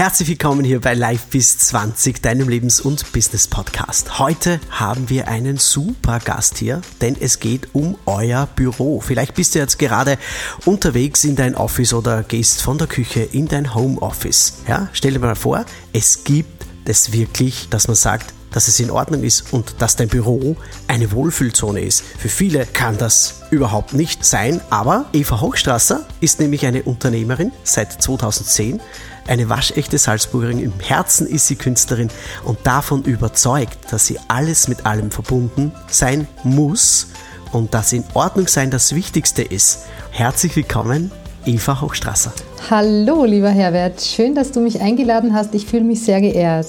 [0.00, 4.18] Herzlich willkommen hier bei Live bis 20, deinem Lebens- und Business-Podcast.
[4.18, 9.02] Heute haben wir einen super Gast hier, denn es geht um euer Büro.
[9.02, 10.16] Vielleicht bist du jetzt gerade
[10.64, 14.62] unterwegs in dein Office oder gehst von der Küche in dein Homeoffice.
[14.66, 18.90] Ja, stell dir mal vor, es gibt es wirklich, dass man sagt, dass es in
[18.90, 20.56] Ordnung ist und dass dein Büro
[20.88, 22.02] eine Wohlfühlzone ist.
[22.18, 28.02] Für viele kann das überhaupt nicht sein, aber Eva Hochstrasser ist nämlich eine Unternehmerin seit
[28.02, 28.80] 2010,
[29.26, 30.58] eine waschechte Salzburgerin.
[30.58, 32.08] Im Herzen ist sie Künstlerin
[32.44, 37.08] und davon überzeugt, dass sie alles mit allem verbunden sein muss
[37.52, 39.86] und dass in Ordnung sein das Wichtigste ist.
[40.10, 41.10] Herzlich willkommen,
[41.44, 42.32] Eva Hochstrasser.
[42.70, 44.00] Hallo, lieber Herbert.
[44.00, 45.54] Schön, dass du mich eingeladen hast.
[45.54, 46.66] Ich fühle mich sehr geehrt.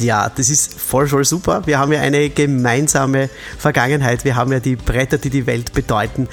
[0.00, 1.66] Ja, das ist voll, voll super.
[1.66, 3.28] Wir haben ja eine gemeinsame
[3.58, 4.24] Vergangenheit.
[4.24, 6.28] Wir haben ja die Bretter, die die Welt bedeuten,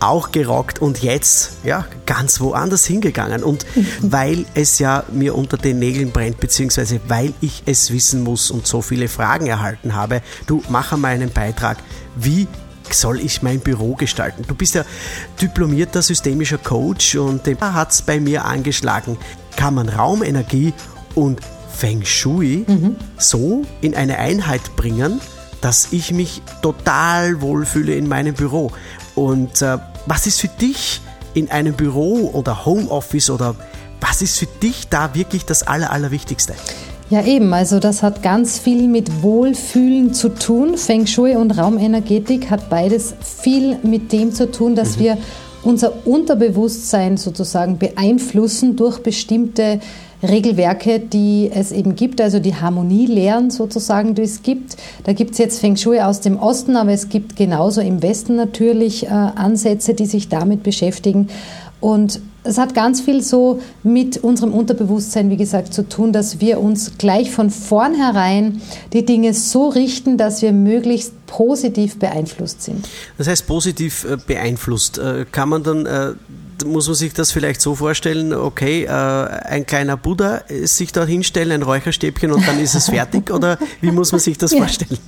[0.00, 3.44] auch gerockt und jetzt, ja, ganz woanders hingegangen.
[3.44, 3.64] Und
[4.02, 8.66] weil es ja mir unter den Nägeln brennt, beziehungsweise weil ich es wissen muss und
[8.66, 11.78] so viele Fragen erhalten habe, du mach einmal einen Beitrag.
[12.16, 12.48] Wie
[12.90, 14.44] soll ich mein Büro gestalten?
[14.46, 14.84] Du bist ja
[15.40, 19.16] diplomierter systemischer Coach und dem hat es bei mir angeschlagen.
[19.56, 20.74] Kann man Raumenergie
[21.14, 21.40] und
[21.72, 22.96] Feng Shui mhm.
[23.18, 25.20] so in eine Einheit bringen,
[25.60, 28.70] dass ich mich total wohlfühle in meinem Büro.
[29.14, 31.00] Und äh, was ist für dich
[31.34, 33.54] in einem Büro oder Homeoffice oder
[34.00, 36.54] was ist für dich da wirklich das Aller, Allerwichtigste?
[37.10, 37.52] Ja, eben.
[37.52, 40.78] Also das hat ganz viel mit Wohlfühlen zu tun.
[40.78, 45.00] Feng Shui und Raumenergetik hat beides viel mit dem zu tun, dass mhm.
[45.00, 45.18] wir
[45.62, 49.80] unser Unterbewusstsein sozusagen beeinflussen durch bestimmte
[50.22, 54.76] Regelwerke, die es eben gibt, also die Harmonielehren sozusagen, die es gibt.
[55.04, 58.36] Da gibt es jetzt Feng Shui aus dem Osten, aber es gibt genauso im Westen
[58.36, 61.28] natürlich äh, Ansätze, die sich damit beschäftigen.
[61.80, 66.60] Und es hat ganz viel so mit unserem Unterbewusstsein, wie gesagt, zu tun, dass wir
[66.60, 68.60] uns gleich von vornherein
[68.92, 72.88] die Dinge so richten, dass wir möglichst positiv beeinflusst sind.
[73.18, 74.98] Das heißt, positiv äh, beeinflusst.
[74.98, 76.12] Äh, kann man dann äh,
[76.64, 81.52] muss man sich das vielleicht so vorstellen, okay, äh, ein kleiner Buddha sich da hinstellen,
[81.52, 83.30] ein Räucherstäbchen und dann ist es fertig?
[83.30, 84.98] oder wie muss man sich das vorstellen?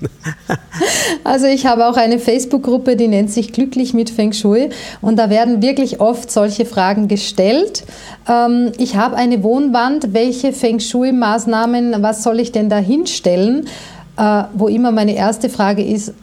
[1.25, 4.71] also ich habe auch eine Facebook-Gruppe, die nennt sich Glücklich mit Feng Shui
[5.01, 7.85] und da werden wirklich oft solche Fragen gestellt.
[8.29, 13.69] Ähm, ich habe eine Wohnwand, welche Feng Shui-Maßnahmen, was soll ich denn da hinstellen?
[14.17, 16.15] Äh, wo immer meine erste Frage ist,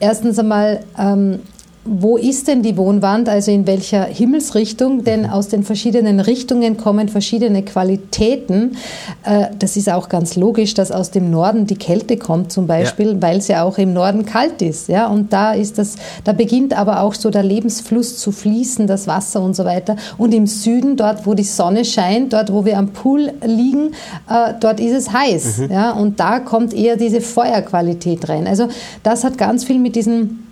[0.00, 1.40] erstens einmal, ähm,
[1.86, 5.04] wo ist denn die Wohnwand, also in welcher Himmelsrichtung?
[5.04, 5.30] Denn mhm.
[5.30, 8.76] aus den verschiedenen Richtungen kommen verschiedene Qualitäten.
[9.24, 13.12] Äh, das ist auch ganz logisch, dass aus dem Norden die Kälte kommt, zum Beispiel,
[13.12, 13.22] ja.
[13.22, 14.88] weil es ja auch im Norden kalt ist.
[14.88, 15.06] Ja?
[15.06, 19.42] Und da ist das, da beginnt aber auch so der Lebensfluss zu fließen, das Wasser
[19.42, 19.96] und so weiter.
[20.18, 23.92] Und im Süden, dort, wo die Sonne scheint, dort, wo wir am Pool liegen,
[24.28, 25.58] äh, dort ist es heiß.
[25.58, 25.70] Mhm.
[25.70, 25.92] Ja?
[25.92, 28.46] Und da kommt eher diese Feuerqualität rein.
[28.46, 28.68] Also
[29.02, 30.45] das hat ganz viel mit diesen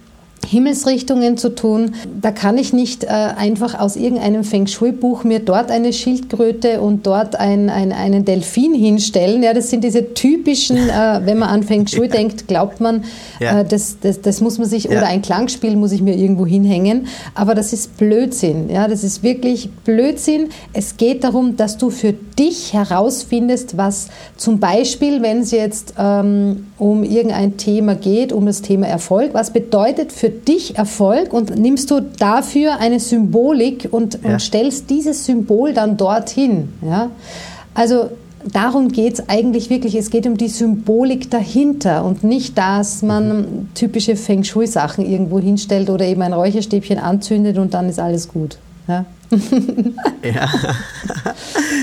[0.46, 1.94] Himmelsrichtungen zu tun.
[2.20, 7.06] Da kann ich nicht äh, einfach aus irgendeinem Feng Shui-Buch mir dort eine Schildkröte und
[7.06, 9.42] dort ein, ein, einen Delfin hinstellen.
[9.42, 12.12] Ja, das sind diese typischen, äh, wenn man an Feng Shui ja.
[12.12, 13.04] denkt, glaubt man,
[13.40, 13.60] ja.
[13.60, 14.90] äh, das, das, das muss man sich, ja.
[14.92, 17.06] oder ein Klangspiel muss ich mir irgendwo hinhängen.
[17.34, 18.70] Aber das ist Blödsinn.
[18.70, 20.50] Ja, das ist wirklich Blödsinn.
[20.72, 26.66] Es geht darum, dass du für dich herausfindest, was zum Beispiel, wenn es jetzt ähm,
[26.78, 31.90] um irgendein Thema geht, um das Thema Erfolg, was bedeutet für dich Erfolg und nimmst
[31.90, 34.32] du dafür eine Symbolik und, ja.
[34.32, 36.72] und stellst dieses Symbol dann dorthin.
[36.82, 37.10] Ja?
[37.74, 38.10] Also
[38.52, 39.94] darum geht es eigentlich wirklich.
[39.94, 43.68] Es geht um die Symbolik dahinter und nicht, dass man mhm.
[43.74, 48.58] typische Feng Shui-Sachen irgendwo hinstellt oder eben ein Räucherstäbchen anzündet und dann ist alles gut.
[48.88, 49.06] Ja?
[50.22, 50.48] ja.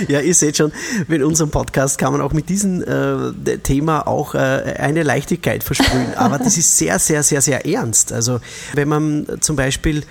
[0.08, 0.72] ja, ihr seht schon,
[1.08, 6.14] mit unserem Podcast kann man auch mit diesem äh, Thema auch äh, eine Leichtigkeit versprühen.
[6.16, 8.14] Aber das ist sehr, sehr, sehr, sehr ernst.
[8.14, 8.40] Also
[8.74, 10.04] wenn man zum Beispiel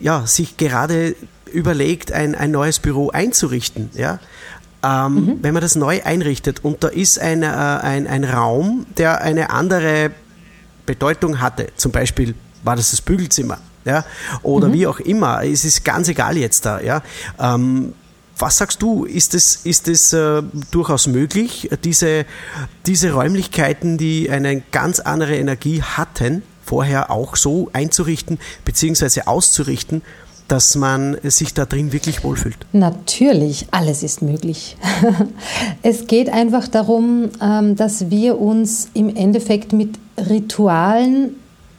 [0.00, 1.16] ja, sich gerade
[1.52, 4.20] überlegt, ein, ein neues Büro einzurichten, ja,
[4.82, 5.38] ähm, mhm.
[5.42, 9.50] wenn man das neu einrichtet und da ist ein, äh, ein, ein Raum, der eine
[9.50, 10.12] andere
[10.86, 13.58] Bedeutung hatte, zum Beispiel war das das Bügelzimmer,
[13.88, 14.04] ja,
[14.42, 14.72] oder mhm.
[14.74, 15.42] wie auch immer.
[15.42, 17.02] Es ist ganz egal jetzt da, ja.
[17.40, 17.94] Ähm,
[18.38, 22.24] was sagst du, ist es, ist es äh, durchaus möglich, diese,
[22.86, 29.22] diese Räumlichkeiten, die eine ganz andere Energie hatten, vorher auch so einzurichten bzw.
[29.22, 30.02] auszurichten,
[30.46, 32.56] dass man sich da drin wirklich wohlfühlt?
[32.72, 34.76] Natürlich, alles ist möglich.
[35.82, 41.34] es geht einfach darum, ähm, dass wir uns im Endeffekt mit Ritualen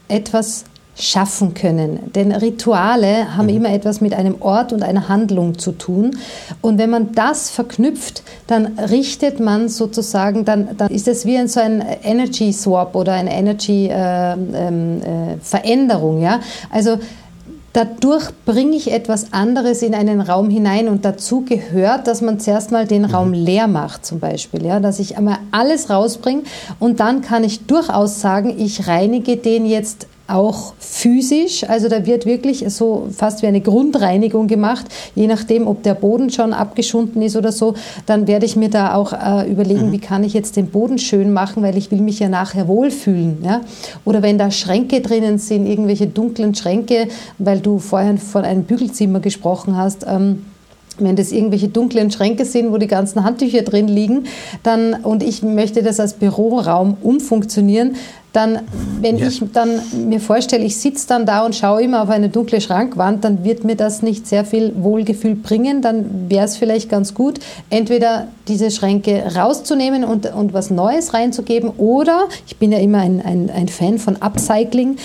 [0.07, 0.65] etwas
[0.99, 2.11] schaffen können.
[2.13, 3.55] Denn Rituale haben mhm.
[3.55, 6.17] immer etwas mit einem Ort und einer Handlung zu tun.
[6.61, 11.47] Und wenn man das verknüpft, dann richtet man sozusagen, dann, dann ist es wie ein,
[11.47, 16.21] so ein Energy Swap oder eine Energy äh, ähm, äh, Veränderung.
[16.21, 16.41] Ja?
[16.69, 16.99] Also
[17.73, 22.71] Dadurch bringe ich etwas anderes in einen Raum hinein und dazu gehört, dass man zuerst
[22.71, 23.33] mal den Raum mhm.
[23.35, 26.41] leer macht zum Beispiel, ja, dass ich einmal alles rausbringe
[26.79, 31.63] und dann kann ich durchaus sagen, ich reinige den jetzt auch physisch.
[31.67, 34.85] Also da wird wirklich so fast wie eine Grundreinigung gemacht,
[35.15, 37.73] je nachdem, ob der Boden schon abgeschunden ist oder so.
[38.05, 39.91] Dann werde ich mir da auch äh, überlegen, mhm.
[39.91, 43.39] wie kann ich jetzt den Boden schön machen, weil ich will mich ja nachher wohlfühlen.
[43.43, 43.61] Ja?
[44.05, 49.19] Oder wenn da Schränke drinnen sind, irgendwelche dunklen Schränke, weil du vorhin von einem Bügelzimmer
[49.19, 50.05] gesprochen hast.
[50.07, 50.45] Ähm,
[51.05, 54.25] wenn das irgendwelche dunklen Schränke sind, wo die ganzen Handtücher drin liegen,
[54.63, 57.95] dann und ich möchte das als Büroraum umfunktionieren,
[58.33, 58.59] dann,
[59.01, 59.27] wenn ja.
[59.27, 63.23] ich dann mir vorstelle, ich sitze dann da und schaue immer auf eine dunkle Schrankwand,
[63.23, 65.81] dann wird mir das nicht sehr viel Wohlgefühl bringen.
[65.81, 67.39] Dann wäre es vielleicht ganz gut,
[67.71, 73.21] entweder diese Schränke rauszunehmen und, und was Neues reinzugeben oder, ich bin ja immer ein,
[73.21, 74.97] ein, ein Fan von Upcycling,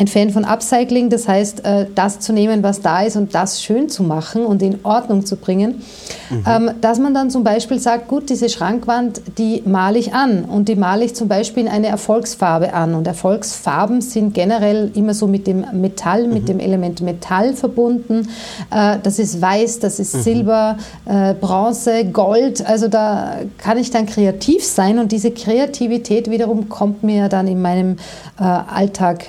[0.00, 3.62] ein Fan von Upcycling, das heißt, äh, das zu nehmen, was da ist und das
[3.62, 5.82] schön zu machen und in Ordnung zu bringen.
[6.30, 6.44] Mhm.
[6.46, 10.68] Ähm, dass man dann zum Beispiel sagt, gut, diese Schrankwand, die male ich an und
[10.68, 12.94] die male ich zum Beispiel in eine Erfolgsfarbe an.
[12.94, 16.32] Und Erfolgsfarben sind generell immer so mit dem Metall, mhm.
[16.32, 18.26] mit dem Element Metall verbunden.
[18.70, 20.22] Äh, das ist Weiß, das ist mhm.
[20.22, 22.66] Silber, äh, Bronze, Gold.
[22.66, 27.60] Also da kann ich dann kreativ sein und diese Kreativität wiederum kommt mir dann in
[27.60, 27.96] meinem
[28.36, 29.26] Alltag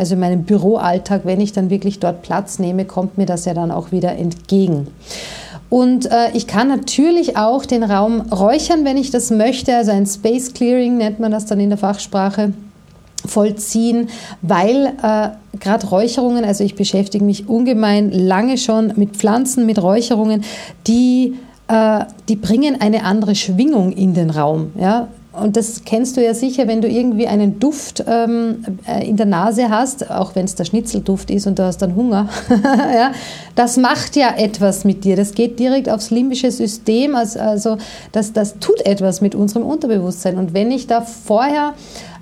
[0.00, 3.52] also in meinem Büroalltag, wenn ich dann wirklich dort Platz nehme, kommt mir das ja
[3.52, 4.86] dann auch wieder entgegen.
[5.68, 9.76] Und äh, ich kann natürlich auch den Raum räuchern, wenn ich das möchte.
[9.76, 12.54] Also ein Space Clearing nennt man das dann in der Fachsprache
[13.26, 14.08] vollziehen,
[14.40, 20.44] weil äh, gerade Räucherungen, also ich beschäftige mich ungemein lange schon mit Pflanzen, mit Räucherungen,
[20.86, 21.34] die,
[21.68, 24.72] äh, die bringen eine andere Schwingung in den Raum.
[24.80, 25.08] Ja?
[25.32, 29.26] Und das kennst du ja sicher, wenn du irgendwie einen Duft ähm, äh, in der
[29.26, 32.28] Nase hast, auch wenn es der Schnitzelduft ist und du hast dann Hunger.
[32.94, 33.12] ja,
[33.54, 35.14] das macht ja etwas mit dir.
[35.14, 37.14] Das geht direkt aufs limbische System.
[37.14, 37.78] Also,
[38.10, 40.36] das, das tut etwas mit unserem Unterbewusstsein.
[40.36, 41.74] Und wenn ich da vorher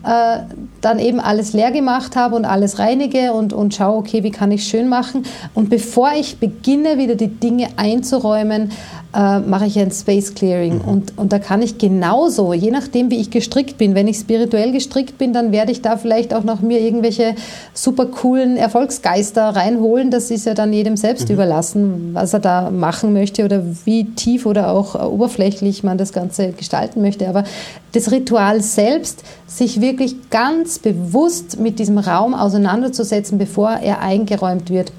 [0.05, 0.39] äh,
[0.81, 4.53] dann eben alles leer gemacht habe und alles reinige und, und schaue, okay, wie kann
[4.53, 5.25] ich schön machen.
[5.55, 8.71] Und bevor ich beginne, wieder die Dinge einzuräumen,
[9.15, 10.75] äh, mache ich ein Space Clearing.
[10.75, 10.89] Mhm.
[10.89, 14.71] Und, und da kann ich genauso, je nachdem, wie ich gestrickt bin, wenn ich spirituell
[14.71, 17.35] gestrickt bin, dann werde ich da vielleicht auch noch mir irgendwelche
[17.73, 20.11] super coolen Erfolgsgeister reinholen.
[20.11, 21.35] Das ist ja dann jedem selbst mhm.
[21.35, 26.53] überlassen, was er da machen möchte oder wie tief oder auch oberflächlich man das Ganze
[26.53, 27.29] gestalten möchte.
[27.29, 27.45] Aber
[27.93, 34.93] das Ritual selbst, sich wirklich ganz bewusst mit diesem Raum auseinanderzusetzen, bevor er eingeräumt wird,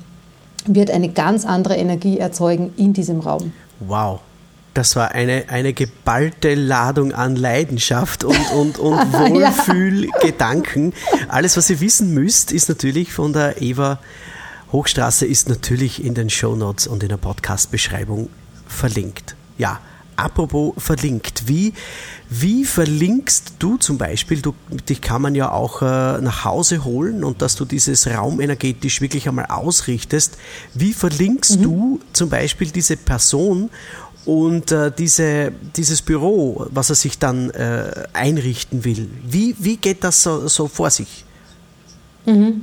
[0.65, 3.51] wird eine ganz andere Energie erzeugen in diesem Raum.
[3.79, 4.21] Wow.
[4.73, 10.93] Das war eine, eine geballte Ladung an Leidenschaft und, und, und Wohlfühlgedanken.
[11.27, 13.99] Alles, was ihr wissen müsst, ist natürlich von der Eva
[14.71, 18.29] Hochstraße, ist natürlich in den Show Notes und in der Podcast-Beschreibung
[18.67, 19.35] verlinkt.
[19.57, 19.79] Ja,
[20.19, 21.47] apropos verlinkt.
[21.47, 21.73] Wie,
[22.29, 24.53] wie verlinkst du zum Beispiel, du,
[24.87, 29.01] dich kann man ja auch äh, nach Hause holen und dass du dieses Raum energetisch
[29.01, 30.37] wirklich einmal ausrichtest.
[30.73, 31.63] Wie verlinkst mhm.
[31.63, 33.69] du zum Beispiel diese Person
[34.25, 39.09] und äh, diese, dieses Büro, was er sich dann äh, einrichten will?
[39.25, 41.25] Wie, wie geht das so, so vor sich?
[42.29, 42.61] Mhm.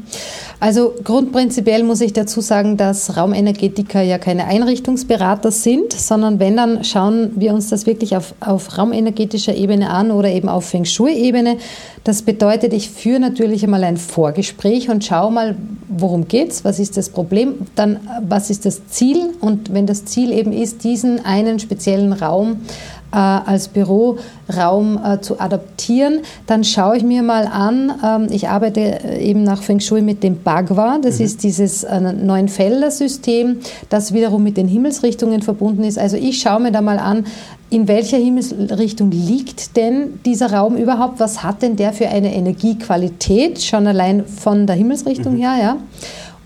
[0.58, 6.82] Also grundprinzipiell muss ich dazu sagen, dass Raumenergetiker ja keine Einrichtungsberater sind, sondern wenn, dann
[6.82, 11.58] schauen wir uns das wirklich auf, auf raumenergetischer Ebene an oder eben auf Feng Shui-Ebene.
[12.04, 15.56] Das bedeutet, ich führe natürlich einmal ein Vorgespräch und schaue mal,
[15.88, 20.32] worum geht's, was ist das Problem, dann was ist das Ziel und wenn das Ziel
[20.32, 27.02] eben ist, diesen einen speziellen Raum äh, als Büroraum äh, zu adaptieren, dann schaue ich
[27.02, 31.18] mir mal an, ähm, ich arbeite äh, eben nach Feng Shui mit dem Bagua, das
[31.18, 31.25] mhm.
[31.25, 35.99] ist dieses äh, Neunfelder-System, das wiederum mit den Himmelsrichtungen verbunden ist.
[35.99, 37.25] Also ich schaue mir da mal an,
[37.70, 41.18] in welcher Himmelsrichtung liegt denn dieser Raum überhaupt?
[41.18, 45.38] Was hat denn der für eine Energiequalität, schon allein von der Himmelsrichtung mhm.
[45.38, 45.54] her?
[45.61, 45.76] Ja?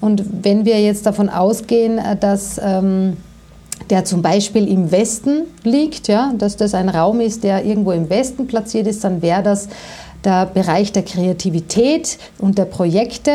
[0.01, 3.17] Und wenn wir jetzt davon ausgehen, äh, dass ähm,
[3.89, 8.11] der zum Beispiel im Westen liegt, ja, dass das ein Raum ist, der irgendwo im
[8.11, 9.69] Westen platziert ist, dann wäre das
[10.25, 13.33] der Bereich der Kreativität und der Projekte.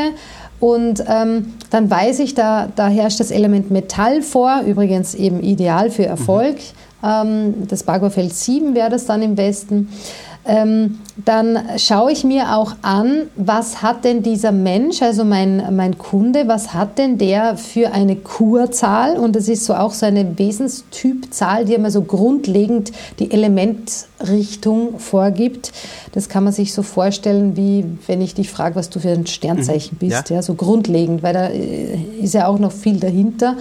[0.60, 5.90] Und ähm, dann weiß ich, da, da herrscht das Element Metall vor, übrigens eben ideal
[5.90, 6.56] für Erfolg.
[7.02, 7.08] Mhm.
[7.08, 9.90] Ähm, das Baggerfeld 7 wäre das dann im Westen.
[10.48, 15.98] Ähm, dann schaue ich mir auch an, was hat denn dieser Mensch, also mein, mein
[15.98, 19.18] Kunde, was hat denn der für eine Kurzahl?
[19.18, 25.72] Und das ist so auch so eine Wesenstypzahl, die immer so grundlegend die Elementrichtung vorgibt.
[26.12, 29.26] Das kann man sich so vorstellen, wie wenn ich dich frage, was du für ein
[29.26, 30.08] Sternzeichen mhm.
[30.08, 30.36] bist, ja.
[30.38, 33.56] ja, so grundlegend, weil da äh, ist ja auch noch viel dahinter.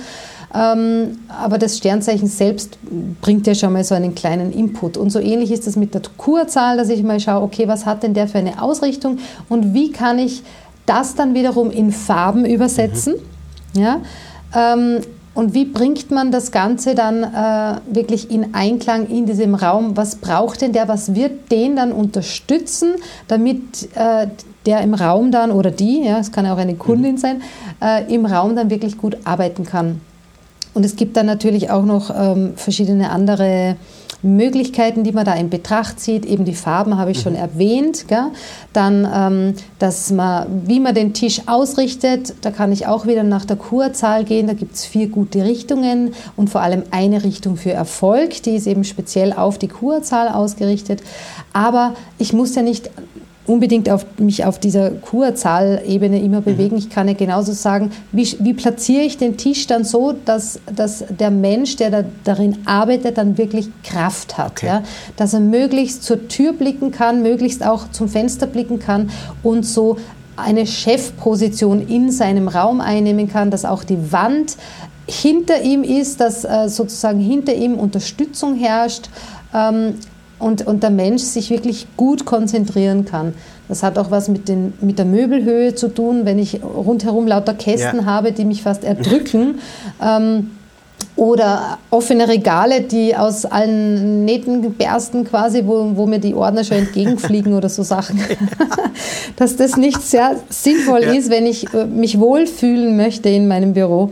[0.54, 2.78] Ähm, aber das Sternzeichen selbst
[3.20, 4.96] bringt ja schon mal so einen kleinen Input.
[4.96, 8.04] Und so ähnlich ist es mit der Kurzahl, dass ich mal schaue, okay, was hat
[8.04, 9.18] denn der für eine Ausrichtung
[9.48, 10.42] und wie kann ich
[10.86, 13.14] das dann wiederum in Farben übersetzen?
[13.74, 13.80] Mhm.
[13.80, 14.00] Ja?
[14.54, 15.00] Ähm,
[15.34, 19.96] und wie bringt man das Ganze dann äh, wirklich in Einklang in diesem Raum?
[19.96, 20.86] Was braucht denn der?
[20.86, 22.92] Was wird den dann unterstützen,
[23.26, 24.28] damit äh,
[24.66, 27.18] der im Raum dann oder die, ja, es kann auch eine Kundin mhm.
[27.18, 27.42] sein,
[27.82, 30.00] äh, im Raum dann wirklich gut arbeiten kann?
[30.74, 33.76] Und es gibt dann natürlich auch noch ähm, verschiedene andere
[34.24, 36.24] Möglichkeiten, die man da in Betracht zieht.
[36.24, 37.38] Eben die Farben habe ich schon mhm.
[37.38, 38.08] erwähnt.
[38.08, 38.28] Gell?
[38.72, 43.44] Dann, ähm, dass man, wie man den Tisch ausrichtet, da kann ich auch wieder nach
[43.44, 44.46] der Kurzahl gehen.
[44.46, 48.42] Da gibt es vier gute Richtungen und vor allem eine Richtung für Erfolg.
[48.42, 51.02] Die ist eben speziell auf die Kurzahl ausgerichtet.
[51.52, 52.90] Aber ich muss ja nicht
[53.46, 56.44] unbedingt auf mich auf dieser Kurzahlebene immer mhm.
[56.44, 56.76] bewegen.
[56.76, 61.04] Ich kann ja genauso sagen, wie, wie platziere ich den Tisch dann so, dass, dass
[61.08, 64.52] der Mensch, der da, darin arbeitet, dann wirklich Kraft hat.
[64.52, 64.66] Okay.
[64.66, 64.82] Ja?
[65.16, 69.10] Dass er möglichst zur Tür blicken kann, möglichst auch zum Fenster blicken kann
[69.42, 69.98] und so
[70.36, 74.56] eine Chefposition in seinem Raum einnehmen kann, dass auch die Wand
[75.06, 79.10] hinter ihm ist, dass äh, sozusagen hinter ihm Unterstützung herrscht.
[79.52, 79.94] Ähm,
[80.38, 83.34] und, und der Mensch sich wirklich gut konzentrieren kann.
[83.68, 87.54] Das hat auch was mit, den, mit der Möbelhöhe zu tun, wenn ich rundherum lauter
[87.54, 88.04] Kästen ja.
[88.04, 89.60] habe, die mich fast erdrücken.
[90.02, 90.50] ähm,
[91.16, 96.78] oder offene Regale, die aus allen Nähten bersten quasi, wo, wo mir die Ordner schon
[96.78, 98.20] entgegenfliegen oder so Sachen.
[99.36, 101.12] Dass das nicht sehr sinnvoll ja.
[101.12, 104.10] ist, wenn ich äh, mich wohlfühlen möchte in meinem Büro.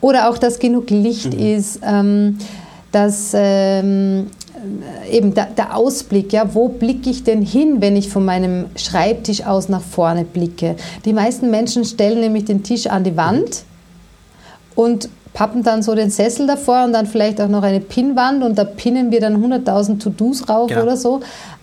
[0.00, 1.56] Oder auch, dass genug Licht mhm.
[1.56, 2.38] ist, ähm,
[2.90, 4.41] dass ähm, äh,
[5.10, 9.44] eben der, der, Ausblick, ja, wo blicke ich denn hin, wenn ich von meinem Schreibtisch
[9.44, 10.76] aus nach vorne blicke?
[11.04, 13.64] Die meisten Menschen stellen nämlich den Tisch an die Wand
[14.74, 18.56] und pappen dann so den Sessel davor und dann vielleicht auch noch eine Pinnwand und
[18.56, 20.82] da pinnen wir dann 100.000 To-Dos rauf genau.
[20.82, 21.20] oder so.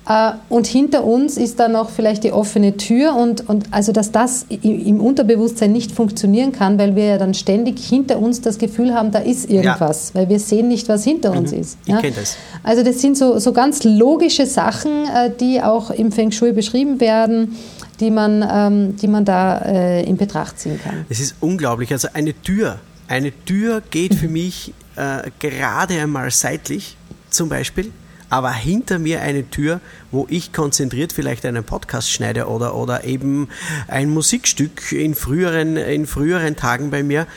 [0.09, 4.11] Äh, und hinter uns ist dann noch vielleicht die offene Tür und, und also, dass
[4.11, 8.93] das im Unterbewusstsein nicht funktionieren kann, weil wir ja dann ständig hinter uns das Gefühl
[8.93, 10.19] haben, da ist irgendwas, ja.
[10.19, 11.37] weil wir sehen nicht, was hinter mhm.
[11.37, 11.77] uns ist.
[11.85, 12.01] Ich ja?
[12.01, 12.35] kenne das.
[12.63, 16.99] Also das sind so, so ganz logische Sachen, äh, die auch im Feng Shui beschrieben
[16.99, 17.55] werden
[17.99, 21.05] die man, ähm, die man da äh, in Betracht ziehen kann.
[21.09, 21.91] Es ist unglaublich.
[21.91, 26.95] Also eine Tür, eine Tür geht für mich äh, gerade einmal seitlich,
[27.29, 27.91] zum Beispiel
[28.29, 29.81] aber hinter mir eine Tür,
[30.11, 33.49] wo ich konzentriert vielleicht einen Podcast schneide oder, oder eben
[33.87, 37.27] ein Musikstück in früheren, in früheren Tagen bei mir.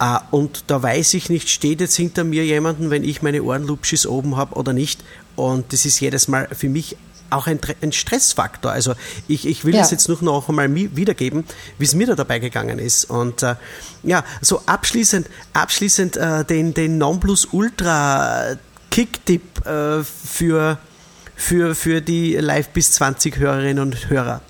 [0.00, 4.06] Uh, und da weiß ich nicht, steht jetzt hinter mir jemanden, wenn ich meine Ohrenlupschis
[4.06, 5.02] oben habe oder nicht.
[5.34, 6.96] Und das ist jedes Mal für mich
[7.30, 8.70] auch ein, ein Stressfaktor.
[8.70, 8.94] Also
[9.26, 9.80] ich, ich will ja.
[9.80, 11.44] das jetzt noch einmal wiedergeben,
[11.78, 13.10] wie es mir da dabei gegangen ist.
[13.10, 13.56] Und äh,
[14.02, 18.56] ja, so abschließend, abschließend äh, den, den Nonplusultra
[18.90, 20.78] Kicktipp äh, für,
[21.36, 24.40] für, für die Live bis 20 Hörerinnen und Hörer.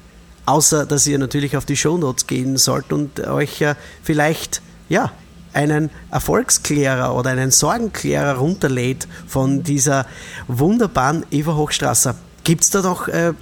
[0.47, 5.12] Außer, dass ihr natürlich auf die Shownotes gehen sollt und euch ja vielleicht, ja,
[5.52, 10.07] einen Erfolgsklärer oder einen Sorgenklärer runterlädt von dieser
[10.47, 12.14] wunderbaren Eva Hochstrasser.
[12.45, 13.33] Gibt es da doch äh,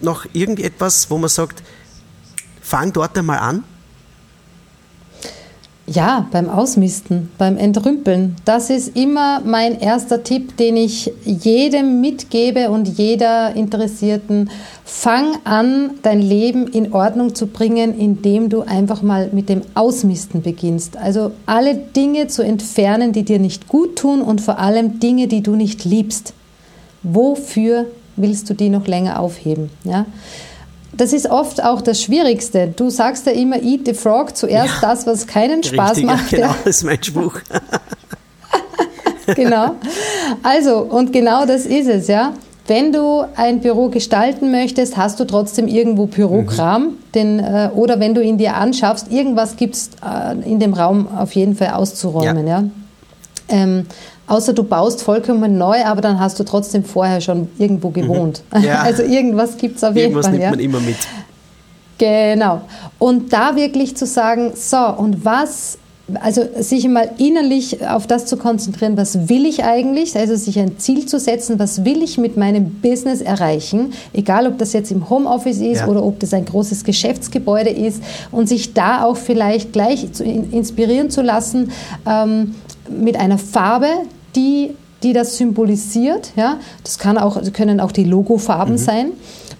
[0.00, 1.62] noch irgendetwas, wo man sagt,
[2.60, 3.64] fang dort einmal an?
[5.86, 8.36] Ja, beim Ausmisten, beim Entrümpeln.
[8.44, 14.48] Das ist immer mein erster Tipp, den ich jedem mitgebe und jeder Interessierten.
[14.84, 20.42] Fang an, dein Leben in Ordnung zu bringen, indem du einfach mal mit dem Ausmisten
[20.42, 20.96] beginnst.
[20.96, 25.42] Also alle Dinge zu entfernen, die dir nicht gut tun und vor allem Dinge, die
[25.42, 26.32] du nicht liebst.
[27.02, 29.68] Wofür willst du die noch länger aufheben?
[29.82, 30.06] Ja?
[30.92, 32.72] Das ist oft auch das Schwierigste.
[32.76, 36.30] Du sagst ja immer, eat the frog, zuerst ja, das, was keinen Spaß richtig, macht.
[36.30, 37.40] Genau, das ist mein Spruch.
[39.34, 39.76] genau.
[40.42, 42.34] Also, und genau das ist es, ja.
[42.66, 46.82] Wenn du ein Büro gestalten möchtest, hast du trotzdem irgendwo Bürokram.
[46.82, 46.88] Mhm.
[47.14, 51.08] Denn, äh, oder wenn du ihn dir anschaffst, irgendwas gibt es äh, in dem Raum
[51.08, 52.46] auf jeden Fall auszuräumen.
[52.46, 52.60] Ja.
[52.60, 52.64] ja?
[53.48, 53.86] Ähm,
[54.32, 57.92] Außer du baust vollkommen neu, aber dann hast du trotzdem vorher schon irgendwo mhm.
[57.92, 58.42] gewohnt.
[58.62, 58.82] Ja.
[58.92, 60.34] Also irgendwas gibt es auf jeden irgendwas Fall.
[60.34, 60.70] Irgendwas nimmt ja.
[60.70, 60.96] man immer mit.
[61.98, 62.62] Genau.
[62.98, 65.78] Und da wirklich zu sagen, so, und was
[66.20, 70.78] also sich mal innerlich auf das zu konzentrieren, was will ich eigentlich, also sich ein
[70.78, 75.08] Ziel zu setzen, was will ich mit meinem Business erreichen, egal ob das jetzt im
[75.08, 75.86] Homeoffice ist ja.
[75.86, 81.10] oder ob das ein großes Geschäftsgebäude ist und sich da auch vielleicht gleich zu inspirieren
[81.10, 81.70] zu lassen
[82.06, 82.54] ähm,
[82.90, 83.88] mit einer Farbe,
[84.34, 86.32] die die das symbolisiert.
[86.36, 86.58] Ja?
[86.84, 88.78] Das kann auch, können auch die Logofarben mhm.
[88.78, 89.12] sein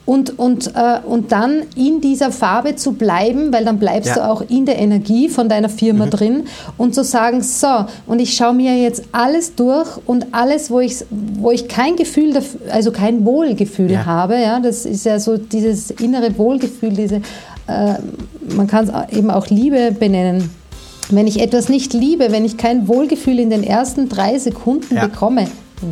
[0.05, 4.15] und, und, äh, und dann in dieser Farbe zu bleiben, weil dann bleibst ja.
[4.15, 6.11] du auch in der Energie von deiner Firma mhm.
[6.11, 6.45] drin
[6.77, 11.05] und zu sagen, so, und ich schaue mir jetzt alles durch und alles, wo ich,
[11.11, 14.07] wo ich kein Gefühl, dafür, also kein Wohlgefühl ja.
[14.07, 17.17] habe, ja, das ist ja so dieses innere Wohlgefühl, diese,
[17.69, 17.95] äh,
[18.57, 20.51] man kann es eben auch Liebe benennen.
[21.11, 25.07] Wenn ich etwas nicht liebe, wenn ich kein Wohlgefühl in den ersten drei Sekunden ja.
[25.07, 25.49] bekomme,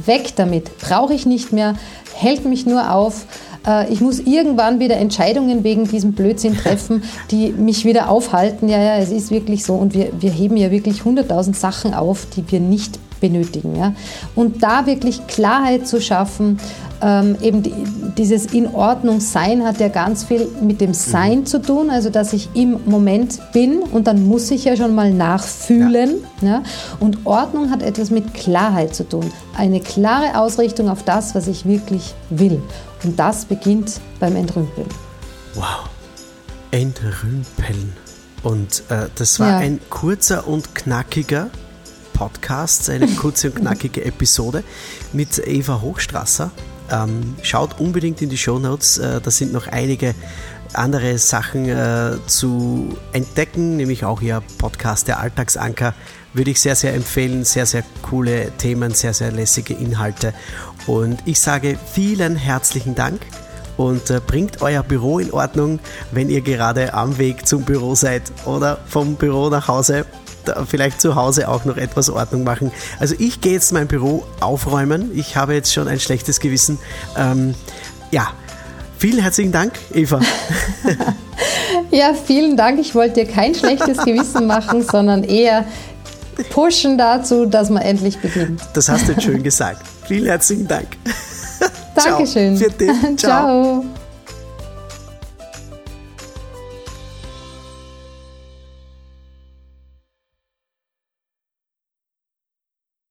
[0.06, 1.74] weg damit, brauche ich nicht mehr,
[2.14, 3.26] hält mich nur auf.
[3.66, 8.68] Äh, ich muss irgendwann wieder Entscheidungen wegen diesem Blödsinn treffen, die mich wieder aufhalten.
[8.68, 9.74] Ja, ja, es ist wirklich so.
[9.74, 13.76] Und wir, wir heben ja wirklich hunderttausend Sachen auf, die wir nicht benötigen.
[13.76, 13.94] Ja?
[14.34, 16.58] Und da wirklich Klarheit zu schaffen,
[17.02, 17.72] ähm, eben die,
[18.16, 21.46] dieses in Ordnung sein hat ja ganz viel mit dem Sein mhm.
[21.46, 25.12] zu tun, also dass ich im Moment bin und dann muss ich ja schon mal
[25.12, 26.16] nachfühlen.
[26.40, 26.48] Ja.
[26.48, 26.62] ja.
[26.98, 31.66] Und Ordnung hat etwas mit Klarheit zu tun, eine klare Ausrichtung auf das, was ich
[31.66, 32.62] wirklich will.
[33.04, 34.88] Und das beginnt beim Entrümpeln.
[35.54, 35.88] Wow,
[36.70, 37.92] Entrümpeln.
[38.42, 39.58] Und äh, das war ja.
[39.58, 41.50] ein kurzer und knackiger
[42.14, 44.62] Podcast, eine kurze und knackige Episode
[45.12, 46.50] mit Eva Hochstrasser.
[46.90, 50.14] Ähm, schaut unbedingt in die Show Notes, äh, da sind noch einige
[50.72, 55.94] andere Sachen äh, zu entdecken, nämlich auch ihr Podcast Der Alltagsanker.
[56.32, 57.44] Würde ich sehr, sehr empfehlen.
[57.44, 60.32] Sehr, sehr coole Themen, sehr, sehr lässige Inhalte.
[60.86, 63.20] Und ich sage vielen herzlichen Dank
[63.76, 65.80] und äh, bringt euer Büro in Ordnung,
[66.12, 70.04] wenn ihr gerade am Weg zum Büro seid oder vom Büro nach Hause
[70.66, 72.72] vielleicht zu Hause auch noch etwas Ordnung machen.
[72.98, 75.10] Also ich gehe jetzt mein Büro aufräumen.
[75.14, 76.78] Ich habe jetzt schon ein schlechtes Gewissen.
[77.16, 77.54] Ähm,
[78.10, 78.28] ja,
[78.98, 80.20] vielen herzlichen Dank, Eva.
[81.90, 82.78] ja, vielen Dank.
[82.78, 85.64] Ich wollte dir kein schlechtes Gewissen machen, sondern eher
[86.50, 88.62] pushen dazu, dass man endlich beginnt.
[88.72, 89.82] Das hast du jetzt schön gesagt.
[90.06, 90.88] Vielen herzlichen Dank.
[91.94, 92.56] Dankeschön.
[93.16, 93.16] Ciao.
[93.16, 93.16] Ciao.
[93.16, 93.84] Ciao.